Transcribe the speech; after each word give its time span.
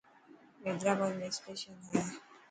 حيدرآباد 0.63 1.13
۾ 1.21 1.23
اسٽيشن 1.31 1.73
هي. 1.89 1.99